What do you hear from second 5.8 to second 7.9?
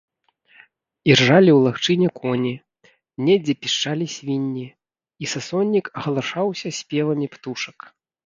агалашаўся спевамі птушак.